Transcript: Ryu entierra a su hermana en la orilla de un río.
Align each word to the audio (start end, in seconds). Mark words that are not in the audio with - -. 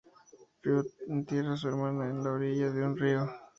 Ryu 0.63 0.83
entierra 1.11 1.53
a 1.53 1.57
su 1.57 1.67
hermana 1.67 2.09
en 2.09 2.23
la 2.23 2.31
orilla 2.31 2.71
de 2.71 2.83
un 2.83 2.97
río. 2.97 3.29